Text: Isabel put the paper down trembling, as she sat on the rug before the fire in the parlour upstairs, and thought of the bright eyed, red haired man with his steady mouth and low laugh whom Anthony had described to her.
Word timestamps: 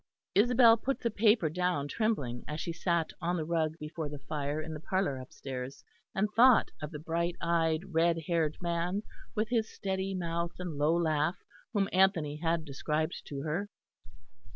Isabel 0.33 0.77
put 0.77 1.01
the 1.01 1.11
paper 1.11 1.47
down 1.47 1.87
trembling, 1.87 2.43
as 2.47 2.59
she 2.59 2.73
sat 2.73 3.11
on 3.21 3.37
the 3.37 3.45
rug 3.45 3.77
before 3.77 4.09
the 4.09 4.17
fire 4.17 4.59
in 4.59 4.73
the 4.73 4.79
parlour 4.79 5.17
upstairs, 5.19 5.83
and 6.15 6.27
thought 6.35 6.71
of 6.81 6.89
the 6.89 6.97
bright 6.97 7.35
eyed, 7.39 7.93
red 7.93 8.17
haired 8.25 8.57
man 8.61 9.03
with 9.35 9.49
his 9.49 9.71
steady 9.71 10.15
mouth 10.15 10.53
and 10.57 10.75
low 10.79 10.97
laugh 10.97 11.37
whom 11.71 11.87
Anthony 11.93 12.37
had 12.37 12.65
described 12.65 13.21
to 13.27 13.43
her. 13.43 13.69